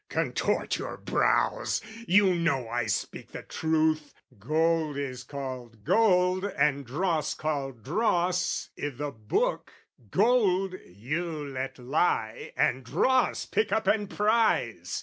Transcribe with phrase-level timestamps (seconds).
[0.09, 1.79] Contort your brows!
[2.07, 8.89] You know I speak the truth: Gold is called gold, and dross called dross, i'
[8.89, 9.71] the Book:
[10.09, 14.99] Gold you let lie and dross pick up and prize!